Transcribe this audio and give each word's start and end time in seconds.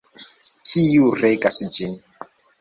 Kiu 0.69 1.11
regas 1.19 1.61
ĝin? 1.77 1.95